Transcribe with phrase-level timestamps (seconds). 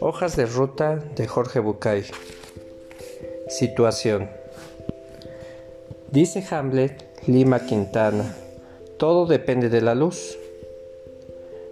[0.00, 2.04] Hojas de ruta de Jorge Bucay.
[3.48, 4.28] Situación.
[6.10, 8.34] Dice Hamlet Lima Quintana,
[8.98, 10.36] todo depende de la luz,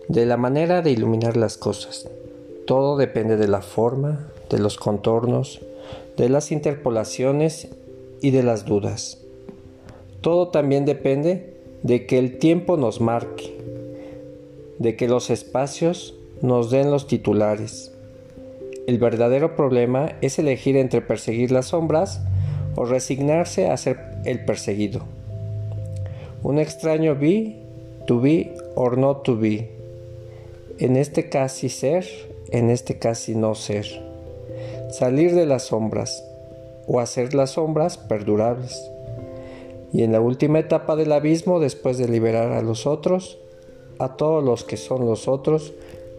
[0.08, 2.08] de la manera de iluminar las cosas.
[2.66, 5.60] Todo depende de la forma, de los contornos,
[6.16, 7.68] de las interpolaciones
[8.20, 9.19] y de las dudas.
[10.20, 13.56] Todo también depende de que el tiempo nos marque,
[14.78, 17.92] de que los espacios nos den los titulares.
[18.86, 22.20] El verdadero problema es elegir entre perseguir las sombras
[22.76, 25.00] o resignarse a ser el perseguido.
[26.42, 27.56] Un extraño be,
[28.06, 29.70] to be or not to be.
[30.78, 32.06] En este casi ser,
[32.50, 33.86] en este casi no ser.
[34.90, 36.24] Salir de las sombras
[36.86, 38.90] o hacer las sombras perdurables.
[39.92, 43.38] Y en la última etapa del abismo, después de liberar a los otros,
[43.98, 45.72] a todos los que son los otros,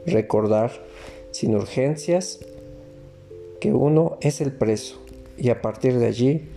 [0.05, 0.71] recordar,
[1.31, 2.39] sin urgencias,
[3.59, 4.99] que uno es el preso
[5.37, 6.49] y a partir de allí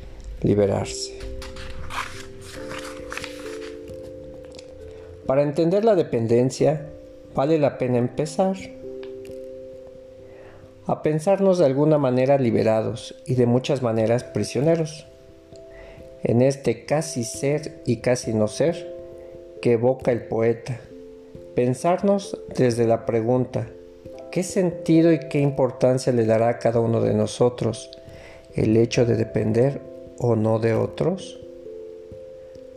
[0.42, 1.18] liberarse.
[5.26, 6.90] Para entender la dependencia,
[7.34, 8.56] vale la pena empezar
[10.86, 15.06] a pensarnos de alguna manera liberados y de muchas maneras prisioneros.
[16.24, 18.94] En este casi ser y casi no ser
[19.60, 20.80] que evoca el poeta,
[21.54, 23.66] pensarnos desde la pregunta,
[24.32, 27.90] ¿qué sentido y qué importancia le dará a cada uno de nosotros
[28.54, 29.82] el hecho de depender
[30.18, 31.38] o no de otros?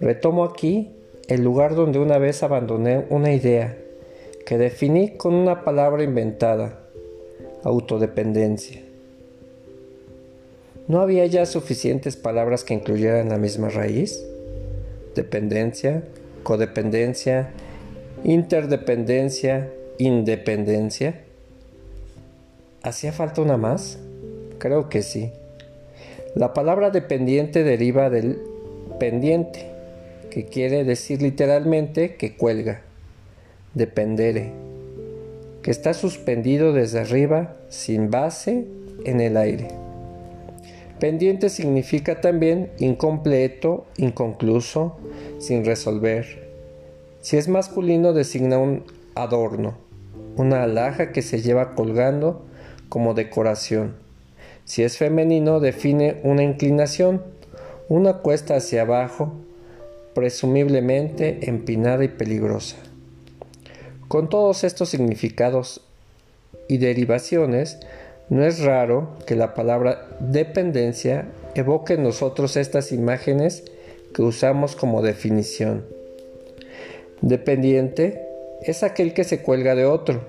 [0.01, 0.91] Retomo aquí
[1.29, 3.77] el lugar donde una vez abandoné una idea
[4.45, 6.81] que definí con una palabra inventada,
[7.63, 8.86] autodependencia.
[10.87, 14.23] ¿No había ya suficientes palabras que incluyeran la misma raíz?
[15.15, 16.03] Dependencia,
[16.43, 17.49] codependencia,
[18.23, 21.23] interdependencia, independencia.
[22.83, 23.97] ¿Hacía falta una más?
[24.59, 25.33] Creo que sí.
[26.35, 28.39] La palabra dependiente deriva del
[28.97, 29.65] pendiente,
[30.31, 32.81] que quiere decir literalmente que cuelga,
[33.73, 34.53] dependere,
[35.63, 38.67] que está suspendido desde arriba, sin base,
[39.03, 39.86] en el aire.
[40.99, 44.97] Pendiente significa también incompleto, inconcluso,
[45.37, 46.47] sin resolver.
[47.21, 49.77] Si es masculino designa un adorno,
[50.37, 52.45] una alhaja que se lleva colgando
[52.89, 53.95] como decoración.
[54.65, 57.21] Si es femenino define una inclinación,
[57.89, 59.33] una cuesta hacia abajo,
[60.15, 62.77] presumiblemente empinada y peligrosa.
[64.07, 65.81] Con todos estos significados
[66.67, 67.77] y derivaciones,
[68.29, 73.63] no es raro que la palabra dependencia evoque en nosotros estas imágenes
[74.13, 75.85] que usamos como definición.
[77.21, 78.21] Dependiente
[78.61, 80.21] es aquel que se cuelga de otro,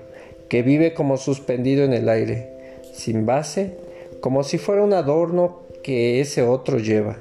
[0.47, 2.49] que vive como suspendido en el aire,
[2.93, 3.77] sin base,
[4.21, 7.17] como si fuera un adorno que ese otro lleva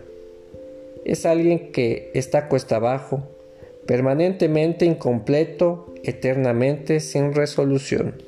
[1.09, 3.23] es alguien que está cuesta abajo,
[3.87, 8.23] permanentemente incompleto, eternamente sin resolución.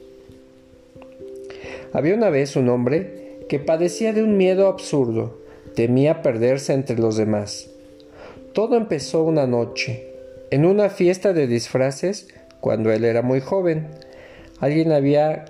[1.93, 5.41] Había una vez un hombre que padecía de un miedo absurdo,
[5.75, 7.71] temía perderse entre los demás.
[8.53, 10.07] Todo empezó una noche,
[10.51, 12.29] en una fiesta de disfraces,
[12.61, 13.89] cuando él era muy joven.
[14.59, 15.47] Alguien había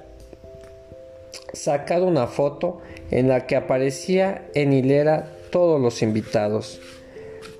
[1.52, 2.80] sacado una foto
[3.10, 6.80] en la que aparecía en hilera todos los invitados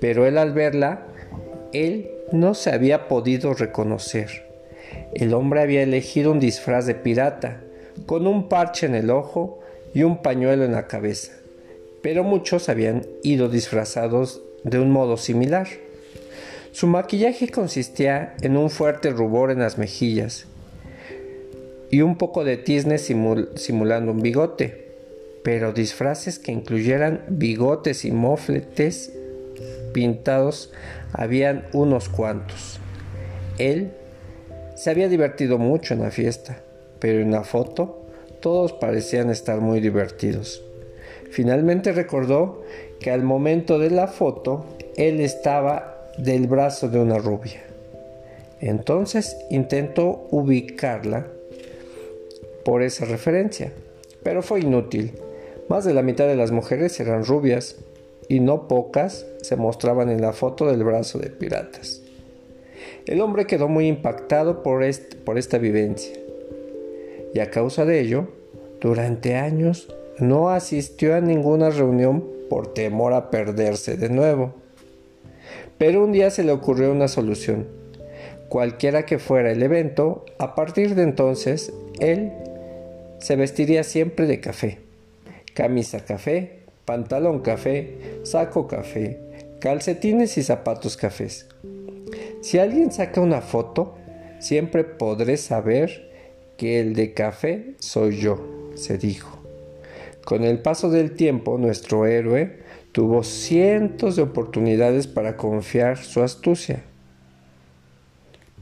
[0.01, 1.05] pero él al verla,
[1.71, 4.49] él no se había podido reconocer.
[5.13, 7.61] El hombre había elegido un disfraz de pirata,
[8.05, 9.59] con un parche en el ojo
[9.93, 11.33] y un pañuelo en la cabeza,
[12.01, 15.67] pero muchos habían ido disfrazados de un modo similar.
[16.71, 20.45] Su maquillaje consistía en un fuerte rubor en las mejillas
[21.89, 24.95] y un poco de tizne simulando un bigote,
[25.43, 29.11] pero disfraces que incluyeran bigotes y mofletes
[29.93, 30.71] pintados
[31.11, 32.79] habían unos cuantos.
[33.57, 33.91] Él
[34.75, 36.63] se había divertido mucho en la fiesta,
[37.01, 38.05] pero en la foto
[38.39, 40.63] todos parecían estar muy divertidos.
[41.31, 42.61] Finalmente recordó
[42.99, 44.65] que al momento de la foto
[44.95, 47.63] él estaba del brazo de una rubia.
[48.59, 51.27] Entonces intentó ubicarla
[52.63, 53.73] por esa referencia,
[54.23, 55.13] pero fue inútil.
[55.67, 57.77] Más de la mitad de las mujeres eran rubias
[58.27, 62.01] y no pocas se mostraban en la foto del brazo de piratas.
[63.07, 64.83] El hombre quedó muy impactado por,
[65.25, 66.20] por esta vivencia
[67.33, 68.27] y a causa de ello,
[68.79, 74.53] durante años no asistió a ninguna reunión por temor a perderse de nuevo.
[75.77, 77.67] Pero un día se le ocurrió una solución.
[78.49, 82.33] Cualquiera que fuera el evento, a partir de entonces, él
[83.19, 84.79] se vestiría siempre de café.
[85.53, 89.19] Camisa café, pantalón café, saco café,
[89.59, 91.47] calcetines y zapatos cafés.
[92.41, 93.95] Si alguien saca una foto,
[94.39, 96.10] siempre podré saber
[96.61, 99.39] que el de café soy yo, se dijo.
[100.23, 102.59] Con el paso del tiempo, nuestro héroe
[102.91, 106.83] tuvo cientos de oportunidades para confiar su astucia,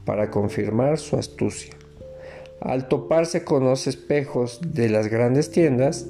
[0.06, 1.74] para confirmar su astucia.
[2.62, 6.06] Al toparse con los espejos de las grandes tiendas,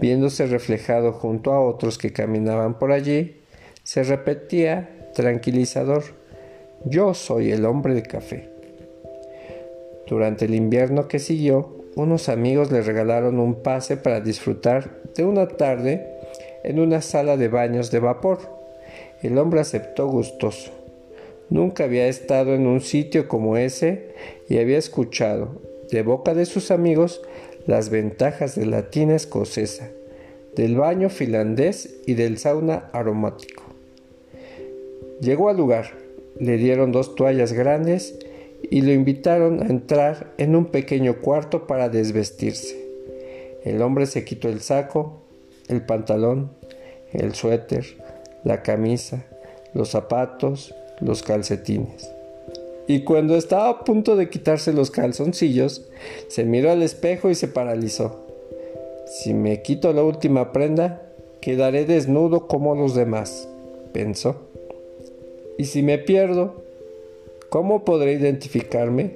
[0.00, 3.40] viéndose reflejado junto a otros que caminaban por allí,
[3.84, 6.02] se repetía tranquilizador,
[6.84, 8.53] yo soy el hombre de café.
[10.06, 15.48] Durante el invierno que siguió, unos amigos le regalaron un pase para disfrutar de una
[15.48, 16.06] tarde
[16.64, 18.38] en una sala de baños de vapor.
[19.22, 20.70] El hombre aceptó gustoso.
[21.50, 24.14] Nunca había estado en un sitio como ese
[24.48, 25.60] y había escuchado,
[25.90, 27.22] de boca de sus amigos,
[27.66, 29.88] las ventajas de la tina escocesa,
[30.56, 33.62] del baño finlandés y del sauna aromático.
[35.20, 36.04] Llegó al lugar
[36.38, 38.18] le dieron dos toallas grandes
[38.70, 42.84] y lo invitaron a entrar en un pequeño cuarto para desvestirse.
[43.64, 45.22] El hombre se quitó el saco,
[45.68, 46.50] el pantalón,
[47.12, 47.84] el suéter,
[48.44, 49.24] la camisa,
[49.72, 52.10] los zapatos, los calcetines.
[52.86, 55.88] Y cuando estaba a punto de quitarse los calzoncillos,
[56.28, 58.26] se miró al espejo y se paralizó.
[59.06, 61.02] Si me quito la última prenda,
[61.40, 63.48] quedaré desnudo como los demás,
[63.92, 64.36] pensó.
[65.56, 66.63] Y si me pierdo,
[67.54, 69.12] ¿cómo podré identificarme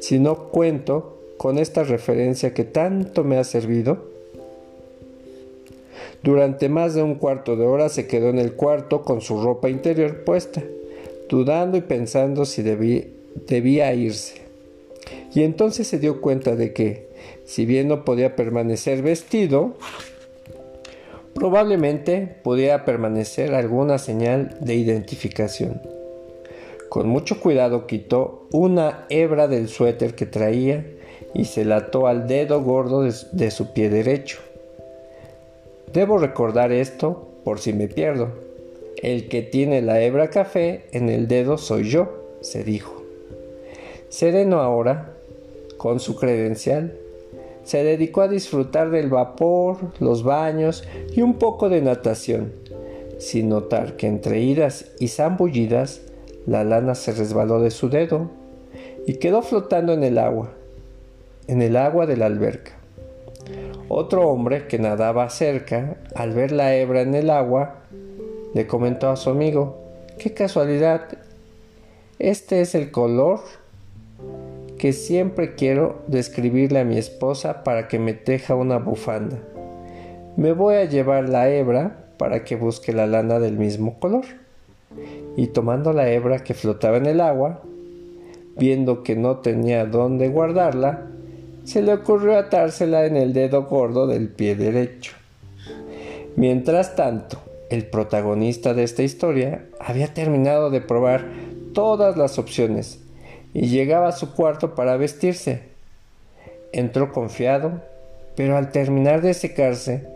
[0.00, 3.98] si no cuento con esta referencia que tanto me ha servido?
[6.22, 9.68] Durante más de un cuarto de hora se quedó en el cuarto con su ropa
[9.68, 10.62] interior puesta,
[11.28, 14.40] dudando y pensando si debía irse.
[15.34, 17.08] Y entonces se dio cuenta de que,
[17.44, 19.76] si bien no podía permanecer vestido,
[21.34, 25.80] Probablemente pudiera permanecer alguna señal de identificación.
[26.92, 30.84] Con mucho cuidado quitó una hebra del suéter que traía
[31.32, 34.40] y se la ató al dedo gordo de, de su pie derecho.
[35.94, 38.28] Debo recordar esto por si me pierdo.
[39.02, 43.02] El que tiene la hebra café en el dedo soy yo, se dijo.
[44.10, 45.14] Sereno ahora,
[45.78, 46.92] con su credencial,
[47.64, 50.84] se dedicó a disfrutar del vapor, los baños
[51.16, 52.52] y un poco de natación,
[53.16, 56.02] sin notar que entre idas y zambullidas
[56.46, 58.30] la lana se resbaló de su dedo
[59.06, 60.50] y quedó flotando en el agua,
[61.46, 62.72] en el agua de la alberca.
[63.88, 67.76] Otro hombre que nadaba cerca, al ver la hebra en el agua,
[68.54, 69.78] le comentó a su amigo,
[70.18, 71.02] qué casualidad,
[72.18, 73.40] este es el color
[74.78, 79.38] que siempre quiero describirle a mi esposa para que me teja una bufanda.
[80.36, 84.24] Me voy a llevar la hebra para que busque la lana del mismo color.
[85.36, 87.62] Y tomando la hebra que flotaba en el agua,
[88.56, 91.06] viendo que no tenía dónde guardarla,
[91.64, 95.12] se le ocurrió atársela en el dedo gordo del pie derecho.
[96.36, 97.38] Mientras tanto,
[97.70, 101.24] el protagonista de esta historia había terminado de probar
[101.72, 103.00] todas las opciones
[103.54, 105.62] y llegaba a su cuarto para vestirse.
[106.72, 107.80] Entró confiado,
[108.34, 110.06] pero al terminar de secarse,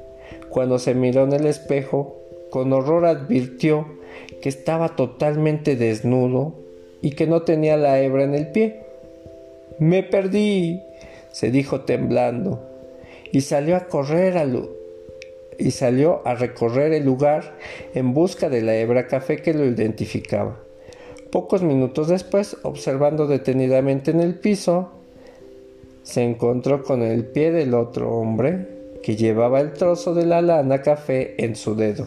[0.49, 2.17] cuando se miró en el espejo,
[2.51, 3.87] con horror advirtió
[4.41, 6.55] que estaba totalmente desnudo
[7.03, 8.81] y que no tenía la hebra en el pie.
[9.79, 10.83] Me perdí,
[11.33, 12.61] se dijo temblando,
[13.33, 14.69] y salió a correr al
[15.59, 17.57] y salió a recorrer el lugar
[17.95, 20.61] en busca de la hebra café que lo identificaba.
[21.31, 24.93] Pocos minutos después, observando detenidamente en el piso,
[26.03, 28.69] se encontró con el pie del otro hombre
[29.03, 32.07] que llevaba el trozo de la lana café en su dedo.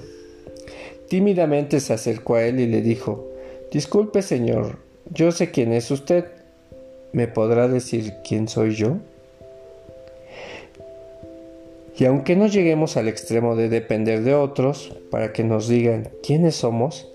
[1.09, 3.27] Tímidamente se acercó a él y le dijo
[3.71, 4.77] Disculpe, señor,
[5.13, 6.25] yo sé quién es usted.
[7.11, 8.97] ¿Me podrá decir quién soy yo?
[11.97, 16.55] Y aunque no lleguemos al extremo de depender de otros para que nos digan quiénes
[16.55, 17.09] somos,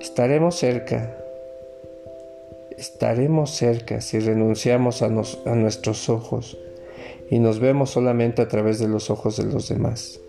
[0.00, 1.16] Estaremos cerca,
[2.76, 6.56] estaremos cerca si renunciamos a, nuestros ojos
[7.28, 10.20] y nos vemos solamente a través de los ojos de los demás.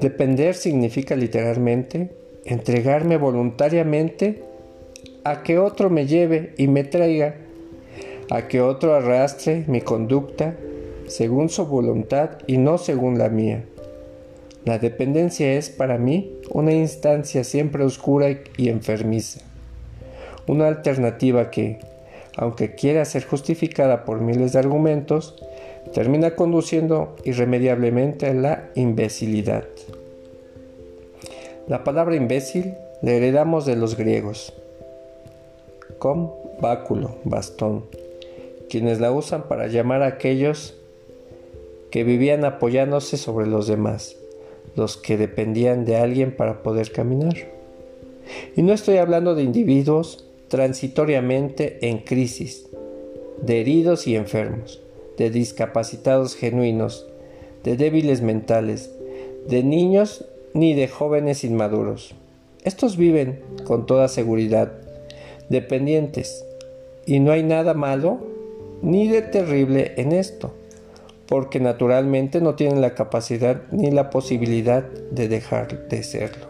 [0.00, 2.10] Depender significa literalmente
[2.46, 4.42] entregarme voluntariamente
[5.24, 7.34] a que otro me lleve y me traiga,
[8.30, 10.56] a que otro arrastre mi conducta
[11.06, 13.64] según su voluntad y no según la mía.
[14.64, 19.40] La dependencia es para mí una instancia siempre oscura y enfermiza,
[20.46, 21.78] una alternativa que,
[22.38, 25.36] aunque quiera ser justificada por miles de argumentos,
[25.92, 29.64] termina conduciendo irremediablemente a la imbecilidad.
[31.66, 34.52] La palabra imbécil la heredamos de los griegos,
[35.98, 37.84] con báculo, bastón,
[38.68, 40.76] quienes la usan para llamar a aquellos
[41.90, 44.16] que vivían apoyándose sobre los demás,
[44.76, 47.34] los que dependían de alguien para poder caminar.
[48.56, 52.68] Y no estoy hablando de individuos transitoriamente en crisis,
[53.42, 54.82] de heridos y enfermos,
[55.20, 57.06] de discapacitados genuinos,
[57.62, 58.90] de débiles mentales,
[59.46, 60.24] de niños
[60.54, 62.14] ni de jóvenes inmaduros.
[62.64, 64.72] Estos viven con toda seguridad,
[65.50, 66.42] dependientes,
[67.04, 68.18] y no hay nada malo
[68.80, 70.54] ni de terrible en esto
[71.28, 76.46] porque naturalmente no tienen la capacidad ni la posibilidad de dejar de serlo.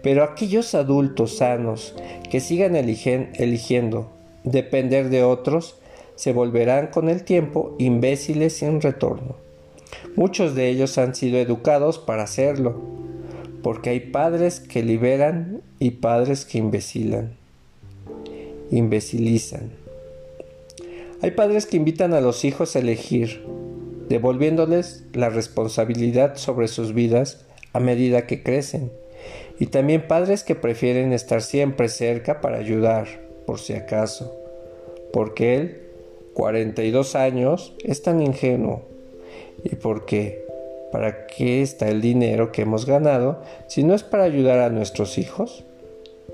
[0.00, 1.96] Pero aquellos adultos sanos
[2.30, 4.12] que sigan eligiendo
[4.44, 5.74] depender de otros,
[6.18, 9.36] se volverán con el tiempo imbéciles sin retorno.
[10.16, 12.82] Muchos de ellos han sido educados para hacerlo,
[13.62, 17.34] porque hay padres que liberan y padres que imbecilan,
[18.72, 19.70] imbecilizan.
[21.22, 23.44] Hay padres que invitan a los hijos a elegir,
[24.08, 28.90] devolviéndoles la responsabilidad sobre sus vidas a medida que crecen.
[29.60, 33.06] Y también padres que prefieren estar siempre cerca para ayudar,
[33.46, 34.36] por si acaso.
[35.12, 35.87] Porque él,
[36.38, 38.82] 42 años, es tan ingenuo.
[39.64, 40.46] Y porque,
[40.92, 45.18] ¿para qué está el dinero que hemos ganado si no es para ayudar a nuestros
[45.18, 45.64] hijos?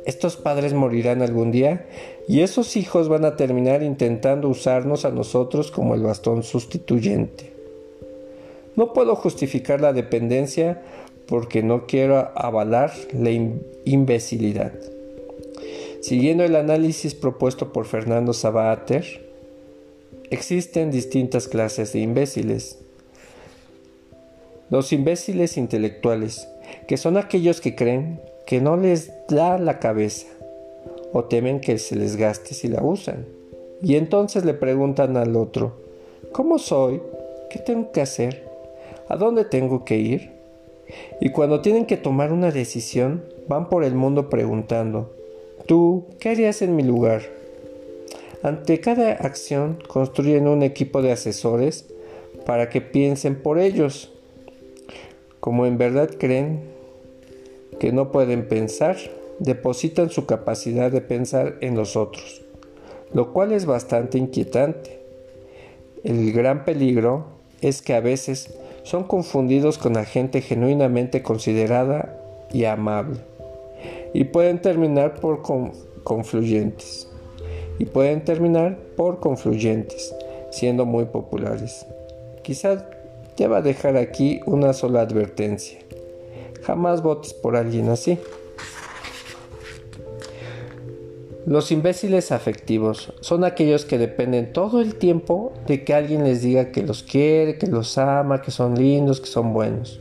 [0.05, 1.87] Estos padres morirán algún día
[2.29, 7.55] y esos hijos van a terminar intentando usarnos a nosotros como el bastón sustituyente.
[8.77, 10.83] No puedo justificar la dependencia
[11.27, 13.31] porque no quiero avalar la
[13.87, 14.73] imbecilidad.
[16.03, 19.24] Siguiendo el análisis propuesto por Fernando Sabater,
[20.31, 22.79] existen distintas clases de imbéciles.
[24.71, 26.49] Los imbéciles intelectuales,
[26.89, 30.27] que son aquellos que creen que no les da la cabeza
[31.13, 33.27] o temen que se les gaste si la usan.
[33.83, 35.77] Y entonces le preguntan al otro,
[36.33, 37.01] ¿cómo soy?
[37.51, 38.49] ¿Qué tengo que hacer?
[39.09, 40.33] ¿A dónde tengo que ir?
[41.21, 45.15] Y cuando tienen que tomar una decisión, van por el mundo preguntando,
[45.67, 47.23] ¿tú qué harías en mi lugar?
[48.45, 51.87] Ante cada acción construyen un equipo de asesores
[52.45, 54.13] para que piensen por ellos.
[55.41, 56.61] Como en verdad creen
[57.81, 58.99] que no pueden pensar,
[59.39, 62.43] depositan su capacidad de pensar en los otros,
[63.15, 65.01] lo cual es bastante inquietante.
[66.03, 67.25] El gran peligro
[67.63, 72.21] es que a veces son confundidos con la gente genuinamente considerada
[72.53, 73.21] y amable
[74.13, 75.41] y pueden terminar por
[76.05, 77.09] confluyentes
[77.79, 80.15] y pueden terminar por confluyentes
[80.55, 81.85] siendo muy populares.
[82.43, 82.85] Quizás
[83.37, 85.79] deba dejar aquí una sola advertencia.
[86.63, 88.19] Jamás votes por alguien así.
[91.47, 96.73] Los imbéciles afectivos son aquellos que dependen todo el tiempo de que alguien les diga
[96.73, 100.01] que los quiere, que los ama, que son lindos, que son buenos.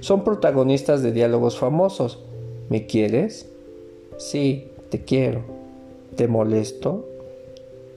[0.00, 2.18] Son protagonistas de diálogos famosos.
[2.68, 3.48] ¿Me quieres?
[4.16, 5.61] Sí, te quiero.
[6.16, 7.08] ¿Te molesto?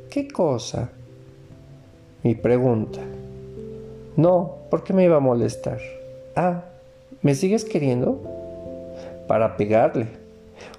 [0.09, 0.89] ¿Qué cosa?
[2.23, 3.01] Mi pregunta.
[4.15, 5.79] No, ¿por qué me iba a molestar?
[6.33, 6.63] Ah,
[7.21, 8.21] ¿me sigues queriendo?
[9.27, 10.07] Para pegarle.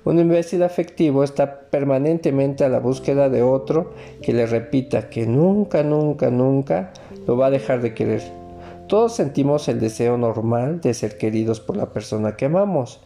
[0.06, 5.82] Un imbécil afectivo está permanentemente a la búsqueda de otro que le repita que nunca,
[5.82, 6.92] nunca, nunca
[7.26, 8.22] lo va a dejar de querer.
[8.86, 13.00] Todos sentimos el deseo normal de ser queridos por la persona que amamos,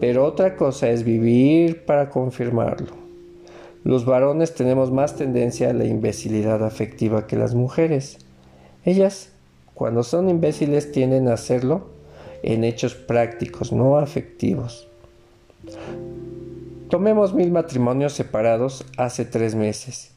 [0.00, 3.03] pero otra cosa es vivir para confirmarlo.
[3.84, 8.16] Los varones tenemos más tendencia a la imbecilidad afectiva que las mujeres.
[8.86, 9.28] Ellas,
[9.74, 11.82] cuando son imbéciles, tienden a hacerlo
[12.42, 14.88] en hechos prácticos, no afectivos.
[16.88, 20.12] Tomemos mil matrimonios separados hace tres meses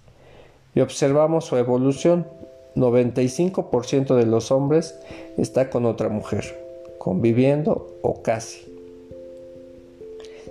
[0.74, 2.26] y observamos su evolución.
[2.78, 4.98] 95% de los hombres
[5.38, 6.58] está con otra mujer,
[7.00, 8.72] conviviendo o casi.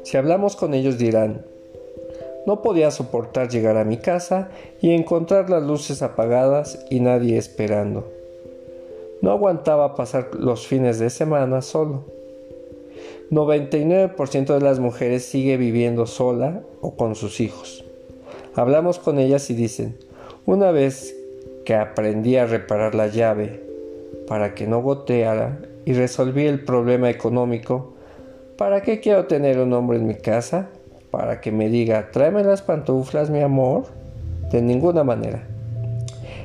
[0.02, 1.44] Si hablamos con ellos dirán,
[2.47, 4.49] no podía soportar llegar a mi casa
[4.81, 8.11] y encontrar las luces apagadas y nadie esperando.
[9.21, 12.05] No aguantaba pasar los fines de semana solo.
[13.31, 17.85] 99% de las mujeres sigue viviendo sola o con sus hijos.
[18.55, 19.97] Hablamos con ellas y dicen,
[20.47, 21.17] una vez
[21.65, 23.61] que aprendí a reparar la llave
[24.29, 27.95] para que no goteara y resolví el problema económico,
[28.57, 30.71] ¿para qué quiero tener un hombre en mi casa?
[31.16, 33.85] ¿Para que me diga, tráeme las pantuflas, mi amor?
[34.52, 35.44] De ninguna manera.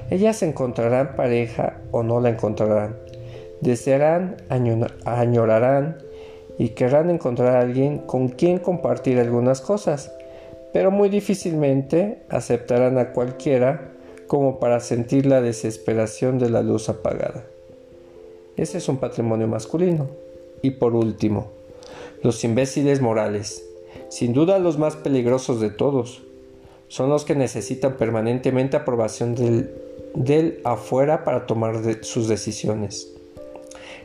[0.09, 2.95] Ellas encontrarán pareja o no la encontrarán.
[3.59, 4.37] Desearán,
[5.03, 5.97] añorarán
[6.57, 10.13] y querrán encontrar a alguien con quien compartir algunas cosas,
[10.71, 13.91] pero muy difícilmente aceptarán a cualquiera
[14.27, 17.43] como para sentir la desesperación de la luz apagada.
[18.55, 20.07] Ese es un patrimonio masculino.
[20.61, 21.47] Y por último,
[22.23, 23.65] los imbéciles morales,
[24.11, 26.21] sin duda los más peligrosos de todos,
[26.89, 33.09] son los que necesitan permanentemente aprobación del, afuera para tomar sus decisiones.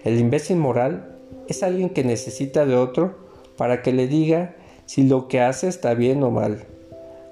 [0.05, 1.17] El imbécil moral
[1.49, 3.17] es alguien que necesita de otro
[3.57, 4.55] para que le diga
[4.87, 6.63] si lo que hace está bien o mal.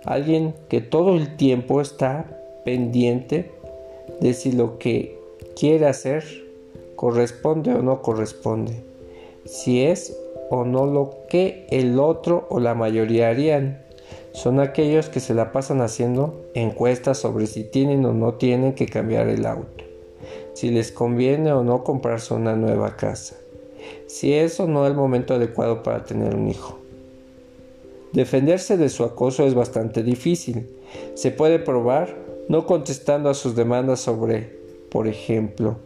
[0.04, 3.52] Alguien que todo el tiempo está pendiente
[4.20, 5.16] de si lo que
[5.54, 6.24] quiere hacer
[6.96, 8.82] corresponde o no corresponde,
[9.44, 10.16] si es
[10.50, 13.82] o no lo que el otro o la mayoría harían.
[14.32, 18.86] Son aquellos que se la pasan haciendo encuestas sobre si tienen o no tienen que
[18.86, 19.84] cambiar el auto,
[20.54, 23.36] si les conviene o no comprarse una nueva casa,
[24.08, 26.78] si es o no el momento adecuado para tener un hijo.
[28.12, 30.68] Defenderse de su acoso es bastante difícil.
[31.14, 32.14] Se puede probar
[32.48, 34.56] no contestando a sus demandas sobre,
[34.90, 35.78] por ejemplo,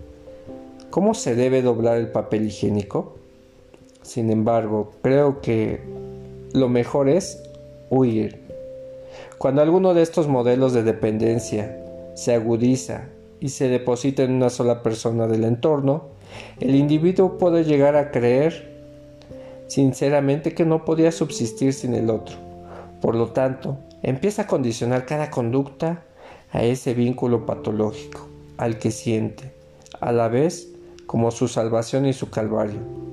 [0.90, 3.17] ¿cómo se debe doblar el papel higiénico?
[4.08, 5.82] Sin embargo, creo que
[6.54, 7.42] lo mejor es
[7.90, 8.40] huir.
[9.36, 11.78] Cuando alguno de estos modelos de dependencia
[12.14, 13.04] se agudiza
[13.38, 16.04] y se deposita en una sola persona del entorno,
[16.58, 18.78] el individuo puede llegar a creer
[19.66, 22.34] sinceramente que no podía subsistir sin el otro.
[23.02, 26.04] Por lo tanto, empieza a condicionar cada conducta
[26.50, 29.52] a ese vínculo patológico, al que siente,
[30.00, 30.70] a la vez
[31.06, 33.08] como su salvación y su calvario.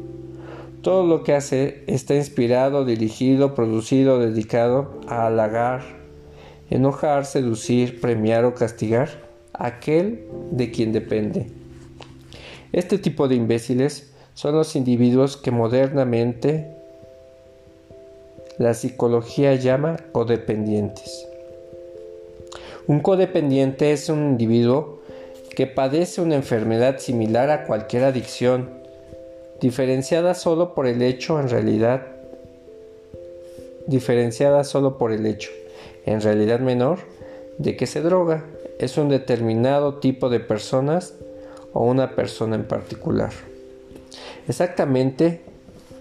[0.86, 5.82] Todo lo que hace está inspirado, dirigido, producido, dedicado a halagar,
[6.70, 9.10] enojar, seducir, premiar o castigar
[9.52, 11.48] a aquel de quien depende.
[12.72, 16.72] Este tipo de imbéciles son los individuos que modernamente
[18.60, 21.26] la psicología llama codependientes.
[22.86, 25.00] Un codependiente es un individuo
[25.56, 28.85] que padece una enfermedad similar a cualquier adicción,
[29.62, 32.16] diferenciada solo por el hecho en realidad
[33.88, 35.52] diferenciada solo por el hecho,
[36.06, 37.00] en realidad menor,
[37.58, 38.44] de que se droga.
[38.80, 41.14] Es un determinado tipo de personas
[41.74, 43.32] o una persona en particular.
[44.48, 45.42] Exactamente,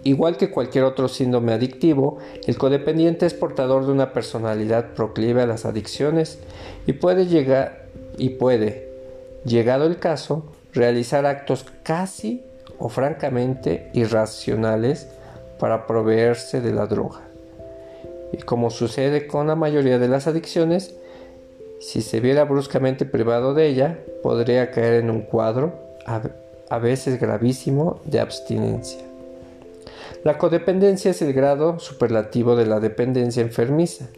[0.03, 5.47] igual que cualquier otro síndrome adictivo, el codependiente es portador de una personalidad proclive a
[5.47, 6.39] las adicciones
[6.87, 7.87] y puede llegar
[8.19, 8.89] y puede,
[9.45, 12.43] llegado el caso, realizar actos casi
[12.85, 15.09] o francamente irracionales
[15.59, 17.23] para proveerse de la droga.
[18.31, 20.95] Y como sucede con la mayoría de las adicciones,
[21.81, 25.73] si se viera bruscamente privado de ella, podría caer en un cuadro
[26.05, 29.01] a veces gravísimo de abstinencia.
[30.23, 34.09] La codependencia es el grado superlativo de la dependencia enfermiza.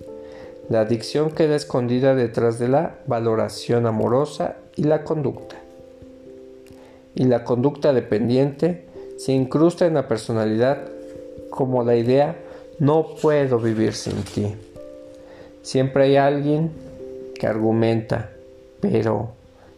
[0.68, 5.54] La adicción queda escondida detrás de la valoración amorosa y la conducta.
[7.16, 10.78] Y la conducta dependiente se incrusta en la personalidad
[11.50, 12.36] como la idea
[12.78, 14.54] no puedo vivir sin ti.
[15.62, 16.70] Siempre hay alguien
[17.34, 18.30] que argumenta,
[18.80, 19.30] pero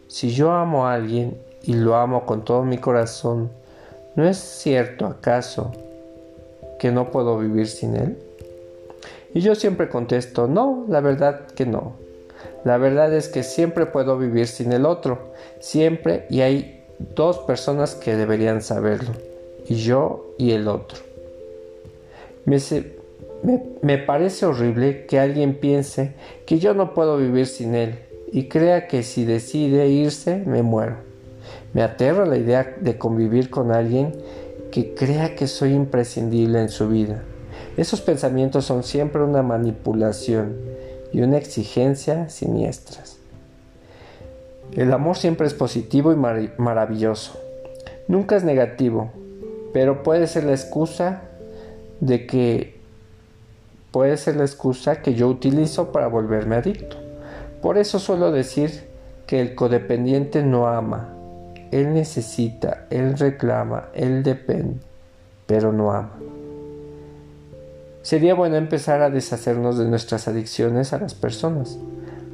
[0.07, 3.49] si yo amo a alguien y lo amo con todo mi corazón,
[4.15, 5.71] ¿no es cierto acaso
[6.77, 8.17] que no puedo vivir sin él?
[9.33, 11.93] Y yo siempre contesto, no, la verdad que no.
[12.63, 16.78] La verdad es que siempre puedo vivir sin el otro, siempre, y hay
[17.15, 19.11] dos personas que deberían saberlo,
[19.67, 20.99] y yo y el otro.
[22.45, 22.57] Me,
[23.81, 26.13] me, parece horrible que alguien piense
[26.45, 27.99] que yo no puedo vivir sin él
[28.31, 30.97] y crea que si decide irse me muero.
[31.73, 34.13] Me aterra la idea de convivir con alguien
[34.71, 37.23] que crea que soy imprescindible en su vida.
[37.77, 40.55] Esos pensamientos son siempre una manipulación
[41.13, 43.18] y una exigencia siniestras.
[44.75, 47.39] El amor siempre es positivo y maravilloso.
[48.07, 49.11] Nunca es negativo,
[49.73, 51.23] pero puede ser la excusa
[51.99, 52.79] de que
[53.91, 56.97] puede ser la excusa que yo utilizo para volverme adicto.
[57.61, 58.87] Por eso suelo decir
[59.27, 61.15] que el codependiente no ama,
[61.71, 64.77] él necesita, Él reclama, Él depende,
[65.45, 66.13] pero no ama.
[68.01, 71.77] Sería bueno empezar a deshacernos de nuestras adicciones a las personas,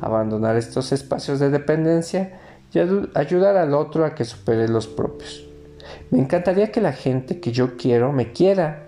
[0.05, 2.39] abandonar estos espacios de dependencia
[2.73, 5.45] y ayudar al otro a que supere los propios.
[6.11, 8.83] Me encantaría que la gente que yo quiero me quiera,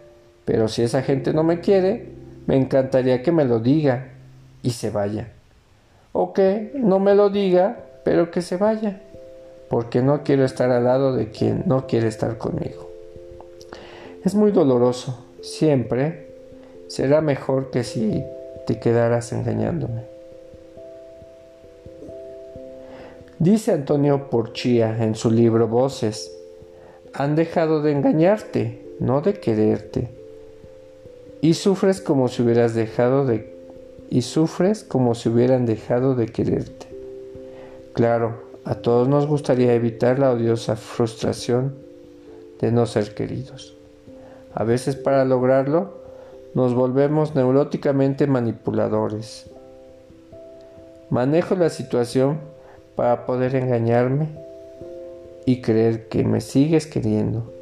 [0.45, 2.11] pero si esa gente no me quiere,
[2.45, 4.09] me encantaría que me lo diga
[4.61, 5.29] y se vaya.
[6.11, 9.01] O que no me lo diga, pero que se vaya,
[9.69, 12.89] porque no quiero estar al lado de quien no quiere estar conmigo.
[14.23, 16.27] Es muy doloroso, siempre
[16.87, 18.23] será mejor que si
[18.65, 20.16] te quedaras engañándome.
[23.39, 26.35] Dice Antonio Porchia en su libro Voces,
[27.13, 30.09] han dejado de engañarte, no de quererte.
[31.41, 33.55] Y sufres como si hubieras dejado de
[34.09, 36.87] y sufres como si hubieran dejado de quererte.
[37.93, 41.75] Claro, a todos nos gustaría evitar la odiosa frustración
[42.59, 43.75] de no ser queridos.
[44.55, 45.93] A veces para lograrlo
[46.55, 49.51] nos volvemos neuróticamente manipuladores.
[51.11, 52.39] Manejo la situación
[52.97, 54.27] para poder engañarme
[55.45, 57.53] y creer que me sigues queriendo,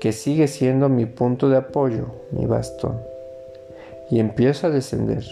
[0.00, 2.98] que sigues siendo mi punto de apoyo, mi bastón.
[4.10, 5.22] Y empiezo a descender.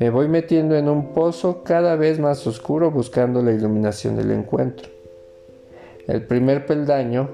[0.00, 4.88] Me voy metiendo en un pozo cada vez más oscuro buscando la iluminación del encuentro.
[6.08, 7.30] El primer peldaño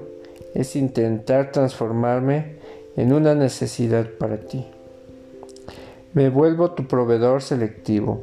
[0.53, 2.57] es intentar transformarme
[2.95, 4.63] en una necesidad para ti.
[6.13, 8.21] Me vuelvo tu proveedor selectivo.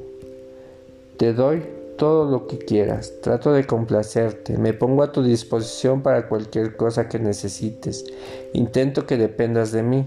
[1.17, 6.29] Te doy todo lo que quieras, trato de complacerte, me pongo a tu disposición para
[6.29, 8.05] cualquier cosa que necesites,
[8.53, 10.07] intento que dependas de mí,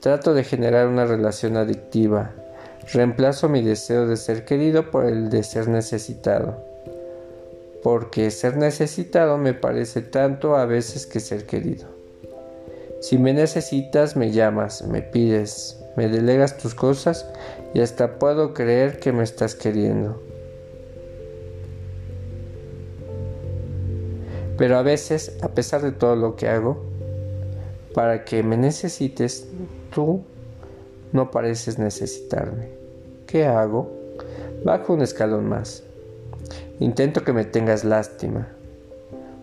[0.00, 2.32] trato de generar una relación adictiva,
[2.92, 6.62] Reemplazo mi deseo de ser querido por el de ser necesitado,
[7.82, 11.86] porque ser necesitado me parece tanto a veces que ser querido.
[13.00, 17.26] Si me necesitas, me llamas, me pides, me delegas tus cosas
[17.72, 20.22] y hasta puedo creer que me estás queriendo.
[24.56, 26.82] Pero a veces, a pesar de todo lo que hago,
[27.94, 29.48] para que me necesites,
[29.94, 30.22] tú
[31.12, 32.68] no pareces necesitarme.
[33.26, 33.90] ¿Qué hago?
[34.64, 35.82] Bajo un escalón más.
[36.80, 38.48] Intento que me tengas lástima,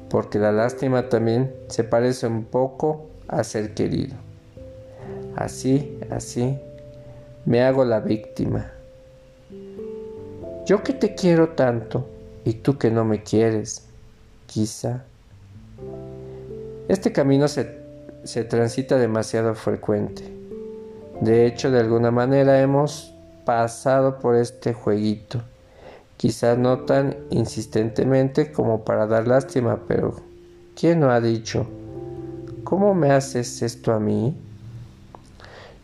[0.10, 4.15] porque la lástima también se parece un poco a ser querido.
[5.36, 6.60] Así, así,
[7.45, 8.71] me hago la víctima.
[10.65, 12.06] Yo que te quiero tanto
[12.43, 13.88] y tú que no me quieres,
[14.52, 15.04] quizá.
[16.88, 17.80] Este camino se,
[18.24, 20.42] se transita demasiado frecuente
[21.22, 23.14] de hecho, de alguna manera hemos
[23.46, 25.44] pasado por este jueguito.
[26.18, 30.16] Quizás no tan insistentemente como para dar lástima, pero
[30.76, 31.68] ¿quién no ha dicho?
[32.64, 34.36] ¿Cómo me haces esto a mí?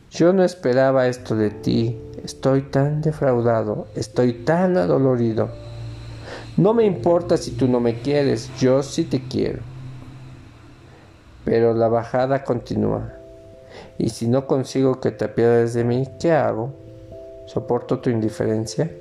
[0.09, 1.95] Yo no esperaba esto de ti.
[2.23, 5.49] Estoy tan defraudado, estoy tan adolorido.
[6.57, 9.59] No me importa si tú no me quieres, yo sí te quiero.
[11.45, 13.13] Pero la bajada continúa.
[13.99, 16.73] Y si no consigo que te apiades de mí, ¿qué hago?
[17.45, 18.91] ¿Soporto tu indiferencia?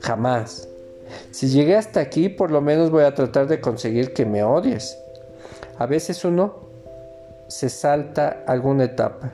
[0.00, 0.68] Jamás.
[1.30, 4.98] Si llegué hasta aquí, por lo menos voy a tratar de conseguir que me odies.
[5.78, 6.56] A veces uno
[7.48, 9.32] se salta alguna etapa,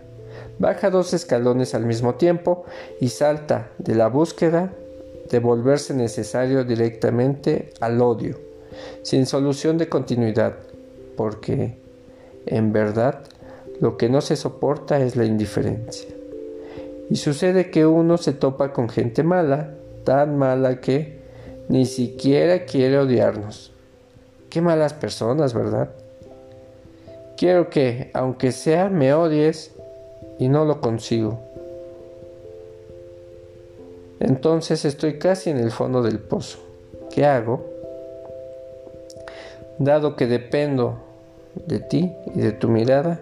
[0.59, 2.65] baja dos escalones al mismo tiempo
[3.01, 4.73] y salta de la búsqueda
[5.31, 8.39] de volverse necesario directamente al odio,
[9.03, 10.55] sin solución de continuidad,
[11.17, 11.79] porque,
[12.47, 13.25] en verdad,
[13.81, 16.09] lo que no se soporta es la indiferencia.
[17.11, 21.19] Y sucede que uno se topa con gente mala, tan mala que
[21.69, 23.73] ni siquiera quiere odiarnos.
[24.51, 25.91] Qué malas personas, ¿verdad?
[27.37, 29.73] Quiero que, aunque sea, me odies
[30.39, 31.41] y no lo consigo.
[34.21, 36.59] Entonces estoy casi en el fondo del pozo.
[37.11, 37.65] ¿Qué hago?
[39.79, 40.99] Dado que dependo
[41.67, 43.21] de ti y de tu mirada,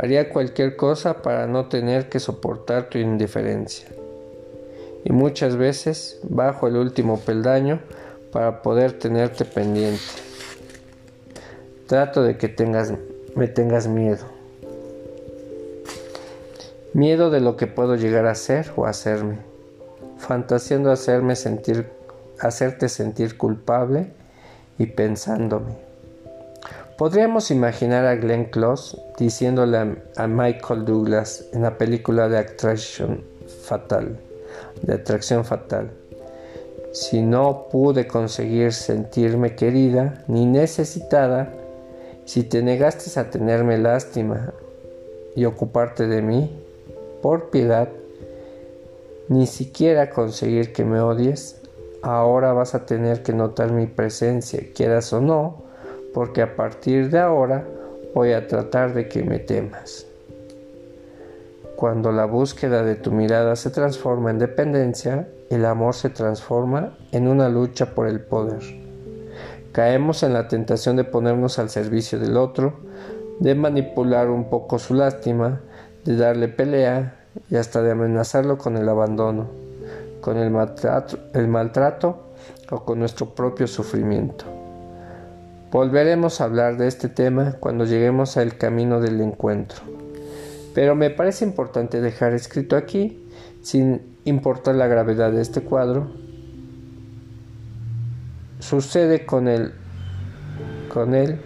[0.00, 3.88] Haría cualquier cosa para no tener que soportar tu indiferencia.
[5.04, 7.80] Y muchas veces bajo el último peldaño
[8.30, 10.00] para poder tenerte pendiente.
[11.88, 12.92] Trato de que tengas,
[13.34, 14.24] me tengas miedo.
[16.92, 19.47] Miedo de lo que puedo llegar a ser o hacerme.
[20.18, 21.90] Fantaseando hacerme sentir,
[22.40, 24.12] hacerte sentir culpable
[24.78, 25.72] y pensándome.
[26.98, 33.22] Podríamos imaginar a Glenn Close diciéndole a Michael Douglas en la película de Attraction
[33.62, 34.18] Fatal,
[34.82, 35.90] de Atracción Fatal,
[36.92, 41.52] si no pude conseguir sentirme querida ni necesitada,
[42.24, 44.52] si te negaste a tenerme lástima
[45.36, 46.50] y ocuparte de mí,
[47.22, 47.88] por piedad,
[49.28, 51.60] ni siquiera conseguir que me odies,
[52.02, 55.62] ahora vas a tener que notar mi presencia, quieras o no,
[56.14, 57.66] porque a partir de ahora
[58.14, 60.06] voy a tratar de que me temas.
[61.76, 67.28] Cuando la búsqueda de tu mirada se transforma en dependencia, el amor se transforma en
[67.28, 68.62] una lucha por el poder.
[69.72, 72.80] Caemos en la tentación de ponernos al servicio del otro,
[73.38, 75.60] de manipular un poco su lástima,
[76.04, 77.17] de darle pelea
[77.50, 79.48] y hasta de amenazarlo con el abandono,
[80.20, 82.32] con el maltrato, el maltrato
[82.70, 84.44] o con nuestro propio sufrimiento.
[85.70, 89.82] Volveremos a hablar de este tema cuando lleguemos al camino del encuentro.
[90.74, 93.28] Pero me parece importante dejar escrito aquí,
[93.62, 96.08] sin importar la gravedad de este cuadro,
[98.60, 99.72] sucede con él,
[100.92, 101.40] con él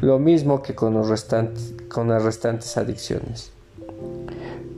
[0.00, 3.52] lo mismo que con, los restantes, con las restantes adicciones.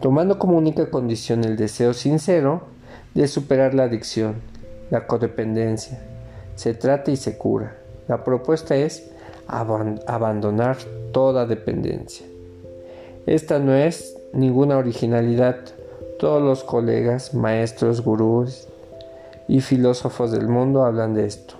[0.00, 2.62] Tomando como única condición el deseo sincero
[3.14, 4.36] de superar la adicción,
[4.90, 5.98] la codependencia,
[6.56, 7.76] se trata y se cura.
[8.08, 9.10] La propuesta es
[9.46, 10.76] abandonar
[11.12, 12.26] toda dependencia.
[13.26, 15.56] Esta no es ninguna originalidad.
[16.18, 18.68] Todos los colegas, maestros, gurús
[19.48, 21.54] y filósofos del mundo hablan de esto.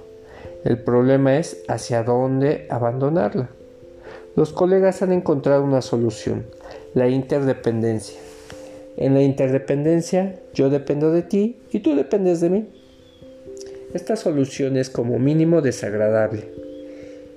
[0.65, 3.49] El problema es hacia dónde abandonarla.
[4.37, 6.47] Los colegas han encontrado una solución,
[6.95, 8.24] la interdependencia.
[8.97, 12.69] En la interdependencia yo dependo de ti y tú dependes de mí.
[13.93, 16.49] Esta solución es como mínimo desagradable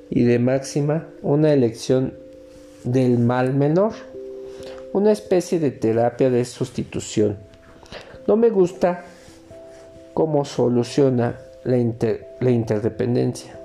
[0.09, 2.13] y de máxima una elección
[2.83, 3.93] del mal menor
[4.93, 7.37] una especie de terapia de sustitución.
[8.25, 9.03] No me gusta
[10.13, 11.77] cómo soluciona la,
[12.49, 13.59] interdependencia.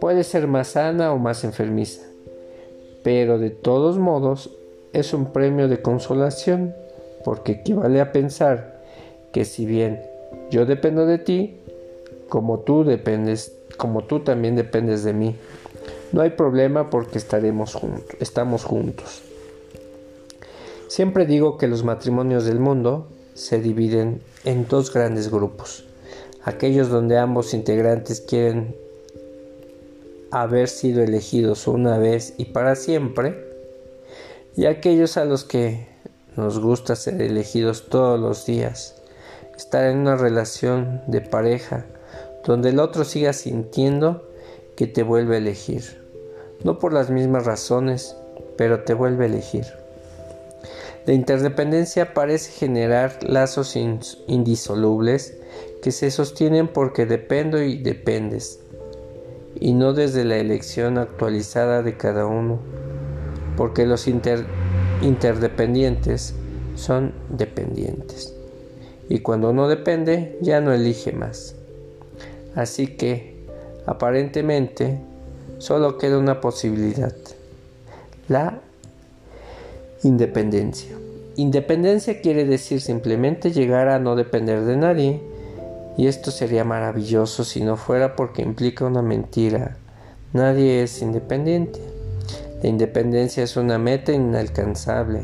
[0.00, 2.02] Puede ser más sana o más enfermiza,
[3.04, 4.50] pero de todos modos
[4.92, 6.74] es un premio de consolación
[7.28, 8.80] porque equivale a pensar
[9.32, 10.00] que si bien
[10.50, 11.60] yo dependo de ti,
[12.30, 15.36] como tú dependes, como tú también dependes de mí,
[16.12, 19.20] no hay problema porque estaremos juntos, estamos juntos.
[20.86, 25.84] Siempre digo que los matrimonios del mundo se dividen en dos grandes grupos.
[26.44, 28.74] Aquellos donde ambos integrantes quieren
[30.30, 33.36] haber sido elegidos una vez y para siempre.
[34.56, 35.97] Y aquellos a los que
[36.38, 38.94] nos gusta ser elegidos todos los días.
[39.56, 41.84] Estar en una relación de pareja
[42.46, 44.22] donde el otro siga sintiendo
[44.76, 46.00] que te vuelve a elegir.
[46.62, 48.14] No por las mismas razones,
[48.56, 49.66] pero te vuelve a elegir.
[51.06, 55.36] La interdependencia parece generar lazos indisolubles
[55.82, 58.60] que se sostienen porque dependo y dependes,
[59.58, 62.60] y no desde la elección actualizada de cada uno,
[63.56, 64.06] porque los
[65.02, 66.34] interdependientes
[66.76, 68.34] son dependientes,
[69.08, 71.54] y cuando uno depende ya no elige más.
[72.54, 73.44] Así que,
[73.86, 74.98] aparentemente,
[75.58, 77.14] solo queda una posibilidad,
[78.28, 78.60] la
[80.04, 80.96] Independencia.
[81.34, 85.20] Independencia quiere decir simplemente llegar a no depender de nadie.
[85.96, 89.76] Y esto sería maravilloso si no fuera porque implica una mentira.
[90.32, 91.80] Nadie es independiente.
[92.62, 95.22] La independencia es una meta inalcanzable,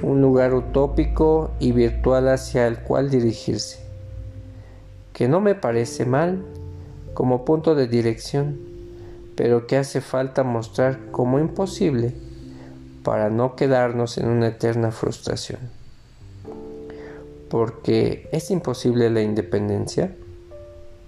[0.00, 3.80] un lugar utópico y virtual hacia el cual dirigirse.
[5.12, 6.40] Que no me parece mal
[7.14, 8.60] como punto de dirección,
[9.34, 12.14] pero que hace falta mostrar como imposible
[13.02, 15.58] para no quedarnos en una eterna frustración.
[17.48, 20.14] Porque es imposible la independencia.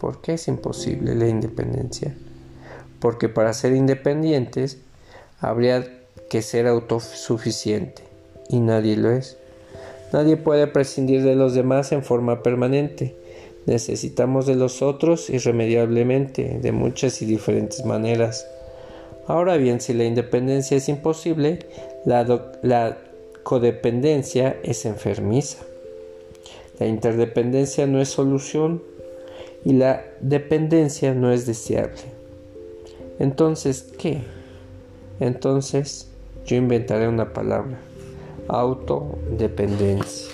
[0.01, 2.17] ¿Por qué es imposible la independencia?
[2.99, 4.84] Porque para ser independientes
[5.49, 5.87] habría
[6.29, 8.03] que ser autosuficiente
[8.49, 9.37] y nadie lo es.
[10.13, 13.17] Nadie puede prescindir de los demás en forma permanente.
[13.67, 18.47] Necesitamos de los otros irremediablemente, de muchas y diferentes maneras.
[19.27, 21.61] Ahora bien, si la independencia es imposible,
[22.05, 22.99] la,
[23.43, 25.65] codependencia es enfermiza.
[26.79, 28.83] La interdependencia no es solución
[29.65, 32.03] y la dependencia no es deseable.
[33.19, 34.23] Entonces, ¿qué?
[35.25, 36.07] Entonces,
[36.45, 37.79] yo inventaré una palabra.
[38.47, 40.31] Autodependencia.